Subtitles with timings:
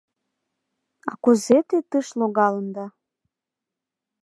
[1.09, 2.85] —А кузе те тыш логалында?